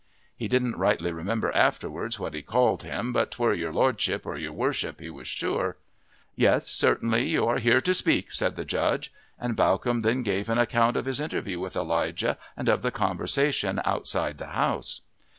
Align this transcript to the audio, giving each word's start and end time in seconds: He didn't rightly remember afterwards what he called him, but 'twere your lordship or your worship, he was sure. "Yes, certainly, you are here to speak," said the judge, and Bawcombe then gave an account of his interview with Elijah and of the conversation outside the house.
He 0.35 0.47
didn't 0.47 0.77
rightly 0.79 1.11
remember 1.11 1.51
afterwards 1.51 2.19
what 2.19 2.33
he 2.33 2.41
called 2.41 2.81
him, 2.81 3.13
but 3.13 3.29
'twere 3.29 3.53
your 3.53 3.71
lordship 3.71 4.25
or 4.25 4.35
your 4.35 4.51
worship, 4.51 4.99
he 4.99 5.11
was 5.11 5.27
sure. 5.27 5.77
"Yes, 6.35 6.67
certainly, 6.71 7.27
you 7.29 7.45
are 7.45 7.59
here 7.59 7.81
to 7.81 7.93
speak," 7.93 8.31
said 8.31 8.55
the 8.55 8.65
judge, 8.65 9.13
and 9.39 9.55
Bawcombe 9.55 10.01
then 10.01 10.23
gave 10.23 10.49
an 10.49 10.57
account 10.57 10.97
of 10.97 11.05
his 11.05 11.19
interview 11.19 11.59
with 11.59 11.75
Elijah 11.75 12.39
and 12.57 12.67
of 12.67 12.81
the 12.81 12.89
conversation 12.89 13.79
outside 13.85 14.39
the 14.39 14.47
house. 14.47 15.01